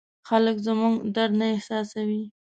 [0.29, 2.23] خلک زموږ درد نه احساسوي.